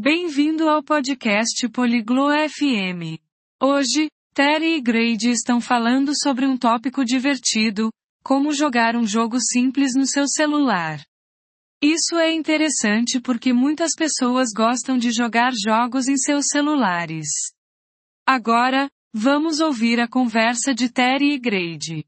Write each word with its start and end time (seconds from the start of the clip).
Bem-vindo 0.00 0.68
ao 0.68 0.80
podcast 0.80 1.68
Poliglo 1.70 2.28
FM. 2.30 3.18
Hoje, 3.60 4.08
Terry 4.32 4.76
e 4.76 4.80
Grady 4.80 5.30
estão 5.30 5.60
falando 5.60 6.12
sobre 6.16 6.46
um 6.46 6.56
tópico 6.56 7.04
divertido, 7.04 7.90
como 8.22 8.52
jogar 8.52 8.94
um 8.94 9.04
jogo 9.04 9.40
simples 9.40 9.96
no 9.96 10.06
seu 10.06 10.28
celular. 10.28 11.04
Isso 11.82 12.14
é 12.14 12.32
interessante 12.32 13.20
porque 13.20 13.52
muitas 13.52 13.90
pessoas 13.96 14.50
gostam 14.56 14.96
de 14.96 15.10
jogar 15.10 15.50
jogos 15.60 16.06
em 16.06 16.16
seus 16.16 16.44
celulares. 16.46 17.26
Agora, 18.24 18.88
vamos 19.12 19.58
ouvir 19.58 19.98
a 19.98 20.06
conversa 20.06 20.72
de 20.72 20.88
Terry 20.88 21.32
e 21.32 21.38
Grady. 21.40 22.06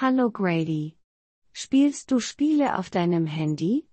Hallo 0.00 0.30
Grady. 0.30 0.96
Spielst 1.54 2.08
du 2.08 2.18
Spiele 2.18 2.64
auf 2.64 2.90
deinem 2.90 3.26
Handy? 3.26 3.91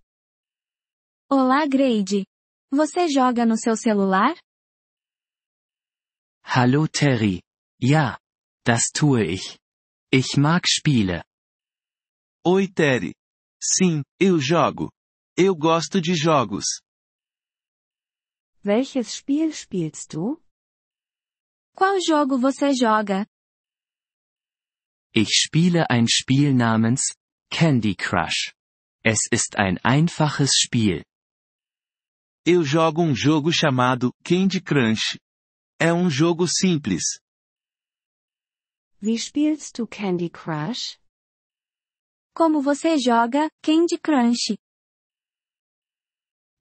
Olá 1.31 1.67
Grady. 1.67 2.25
Você 2.71 3.07
joga 3.07 3.45
no 3.45 3.55
seu 3.55 3.77
celular? 3.77 4.35
Hallo 6.43 6.87
Terry. 6.87 7.43
Ja, 7.79 8.17
das 8.65 8.89
tue 8.91 9.33
ich. 9.35 9.59
Ich 10.11 10.35
mag 10.37 10.65
Spiele. 10.67 11.23
Oi 12.43 12.67
Terry. 12.67 13.13
Sim, 13.61 14.01
eu 14.19 14.39
jogo. 14.39 14.91
Eu 15.37 15.55
gosto 15.55 16.01
de 16.01 16.15
jogos. 16.15 16.65
Welches 18.63 19.13
Spiel 19.13 19.53
spielst 19.53 20.13
du? 20.13 20.41
Qual 21.75 22.01
jogo 22.01 22.39
você 22.39 22.73
joga? 22.73 23.27
Ich 25.13 25.29
spiele 25.29 25.85
ein 25.91 26.07
Spiel 26.07 26.55
namens 26.55 27.01
Candy 27.51 27.95
Crush. 27.95 28.51
Es 29.03 29.27
ist 29.31 29.57
ein 29.59 29.77
einfaches 29.83 30.57
Spiel. 30.57 31.03
Eu 32.45 32.63
jogo 32.63 33.01
um 33.01 33.13
jogo 33.13 33.51
chamado 33.51 34.13
Candy 34.23 34.61
Crunch. 34.61 35.19
É 35.77 35.93
um 35.93 36.09
jogo 36.09 36.47
simples. 36.47 37.19
Wie 39.01 39.17
spielst 39.17 39.77
du 39.77 39.85
Candy 39.85 40.29
Crush? 40.29 40.97
Como 42.33 42.61
você 42.61 42.97
joga 42.97 43.49
Candy 43.61 43.97
Crush? 43.97 44.57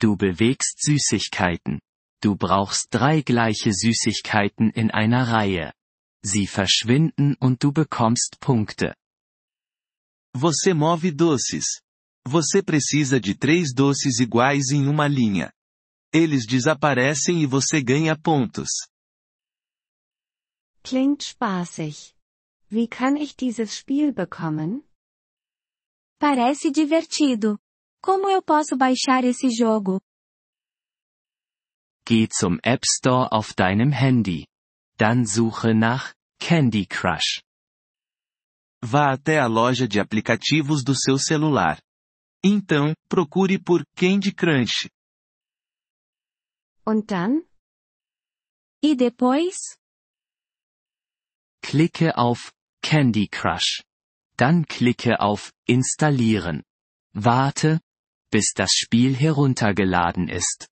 Du 0.01 0.17
bewegst 0.17 0.81
Süßigkeiten. 0.85 1.81
Du 2.21 2.35
brauchst 2.35 2.89
drei 2.91 3.23
gleiche 3.23 3.73
Süßigkeiten 3.73 4.71
in 4.75 4.91
einer 4.91 5.29
Reihe. 5.29 5.73
Sie 6.25 6.49
verschwinden 6.49 7.37
und 7.41 7.63
du 7.63 7.73
bekommst 7.73 8.41
Punkte. 8.41 8.95
Você 10.35 10.75
move 10.75 11.13
doces. 11.13 11.81
Você 12.27 12.63
precisa 12.63 13.21
de 13.21 13.37
três 13.37 13.73
doces 13.73 14.19
iguais 14.19 14.71
em 14.71 14.89
uma 14.89 15.07
linha. 15.07 15.53
Eles 16.13 16.47
desaparecem 16.47 17.43
e 17.43 17.47
você 17.47 17.83
ganha 17.83 18.17
pontos. 18.17 18.69
Klingt 20.83 21.23
spaßig. 21.23 22.15
Wie 22.71 22.89
kann 22.89 23.17
ich 23.17 23.37
dieses 23.37 23.77
Spiel 23.77 24.13
bekommen? 24.13 24.83
Parece 26.19 26.71
divertido. 26.71 27.59
Como 28.03 28.29
eu 28.31 28.43
posso 28.43 28.77
baixar 28.77 29.25
esse 29.25 29.51
jogo? 29.51 30.01
Geh 32.07 32.27
zum 32.29 32.59
App 32.63 32.85
Store 32.87 33.29
auf 33.31 33.53
deinem 33.55 33.93
Handy. 33.93 34.47
Dann 34.97 35.27
suche 35.27 35.75
nach 35.75 36.15
Candy 36.41 36.87
Crush. 36.87 37.43
Vá 38.83 39.13
até 39.13 39.39
a 39.39 39.47
loja 39.47 39.87
de 39.87 40.01
aplicativos 40.01 40.83
do 40.83 40.95
seu 40.95 41.19
celular. 41.19 41.79
Então, 42.43 42.95
procure 43.09 43.59
por 43.59 43.85
Candy 43.95 44.33
Crunch. 44.33 44.89
Und 46.89 47.11
dann? 47.11 47.43
E 48.83 48.97
depois? 48.97 49.77
Klicke 51.61 52.17
auf 52.17 52.51
Candy 52.81 53.29
Crush. 53.29 53.83
Dann 54.39 54.65
klicke 54.65 55.21
auf 55.21 55.53
Installieren. 55.67 56.63
Warte, 57.13 57.83
bis 58.31 58.55
das 58.55 58.73
Spiel 58.73 59.15
heruntergeladen 59.15 60.29
ist. 60.31 60.67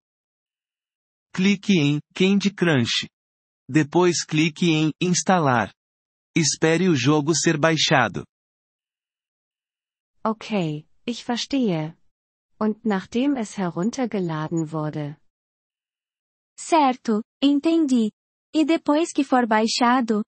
Clique 1.32 1.74
em 1.74 2.00
Candy 2.14 2.54
Crunch. 2.54 3.08
Depois 3.68 4.24
clique 4.24 4.70
em 4.70 4.92
Instalar. 5.00 5.72
Espere 6.32 6.90
o 6.90 6.94
jogo 6.94 7.34
ser 7.34 7.58
baixado. 7.58 8.24
Okay, 10.22 10.86
ich 11.06 11.24
verstehe. 11.24 11.96
Und 12.60 12.84
nachdem 12.84 13.34
es 13.34 13.58
heruntergeladen 13.58 14.70
wurde. 14.70 15.16
Certo, 16.56 17.22
entendi. 17.42 18.10
E 18.54 18.64
depois 18.64 19.12
que 19.12 19.24
for 19.24 19.46
baixado? 19.46 20.22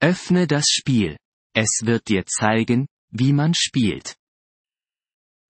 Öffne 0.00 0.46
das 0.46 0.64
Spiel. 0.68 1.16
Es 1.54 1.82
wird 1.82 2.06
dir 2.06 2.24
zeigen, 2.24 2.86
wie 3.10 3.32
man 3.32 3.52
spielt. 3.54 4.14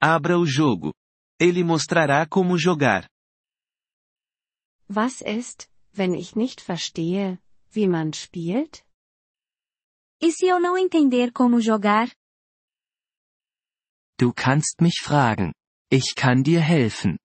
Abra 0.00 0.38
o 0.38 0.46
jogo. 0.46 0.94
Ele 1.38 1.62
mostrará 1.62 2.26
como 2.26 2.56
jogar. 2.56 3.06
Was 4.88 5.20
ist, 5.20 5.70
wenn 5.92 6.14
ich 6.14 6.34
nicht 6.34 6.60
verstehe, 6.60 7.38
wie 7.70 7.86
man 7.86 8.12
spielt? 8.12 8.82
E 10.22 10.32
se 10.32 10.46
eu 10.46 10.58
não 10.58 10.76
entender 10.76 11.30
como 11.32 11.60
jogar? 11.60 12.10
Du 14.18 14.32
kannst 14.34 14.80
mich 14.80 15.00
fragen. 15.02 15.52
Ich 15.90 16.14
kann 16.14 16.42
dir 16.42 16.60
helfen. 16.60 17.18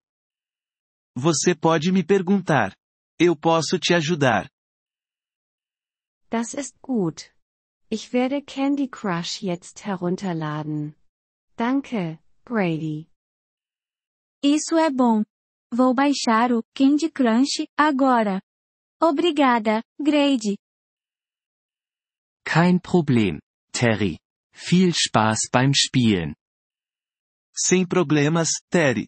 Você 1.16 1.56
pode 1.56 1.92
me 1.92 2.04
perguntar. 2.04 2.76
Eu 3.18 3.36
posso 3.36 3.80
te 3.80 3.94
ajudar. 3.94 4.50
Das 6.30 6.54
ist 6.54 6.76
gut. 6.82 7.32
Ich 7.90 8.12
werde 8.12 8.42
Candy 8.42 8.90
Crush 8.90 9.42
jetzt 9.42 9.86
herunterladen. 9.86 10.94
Danke, 11.56 12.20
Grady. 12.46 13.08
Isso 14.44 14.76
é 14.78 14.90
bom. 14.90 15.24
Vou 15.72 15.94
baixar 15.94 16.52
o 16.52 16.62
Candy 16.74 17.10
Crunch 17.10 17.66
agora. 17.78 18.42
Obrigada, 19.02 19.82
Grady. 20.00 20.58
Kein 22.44 22.80
Problem, 22.80 23.40
Terry. 23.72 24.18
Viel 24.54 24.94
Spaß 24.94 25.50
beim 25.52 25.72
Spielen. 25.74 26.34
Sem 27.56 27.88
problemas, 27.88 28.50
Terry. 28.70 29.08